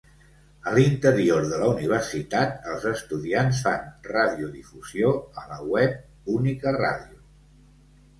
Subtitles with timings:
[0.69, 5.11] A l'interior de la universitat els estudiants fan radiodifusió
[5.43, 7.21] a la web Única Ràdio.